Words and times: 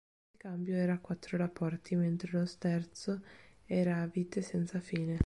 Il 0.33 0.39
cambio 0.39 0.73
era 0.77 0.93
a 0.93 0.97
quattro 0.99 1.37
rapporti, 1.37 1.95
mentre 1.95 2.31
lo 2.39 2.45
sterzo 2.47 3.21
era 3.65 4.01
a 4.01 4.07
vite 4.07 4.41
senza 4.41 4.79
fine. 4.79 5.19